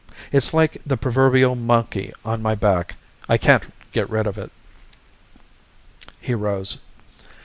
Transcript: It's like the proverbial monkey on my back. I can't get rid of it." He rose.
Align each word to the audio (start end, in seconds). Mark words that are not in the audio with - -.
It's 0.31 0.51
like 0.51 0.81
the 0.83 0.97
proverbial 0.97 1.53
monkey 1.53 2.11
on 2.25 2.41
my 2.41 2.55
back. 2.55 2.95
I 3.29 3.37
can't 3.37 3.71
get 3.91 4.09
rid 4.09 4.25
of 4.25 4.35
it." 4.35 4.49
He 6.19 6.33
rose. 6.33 6.79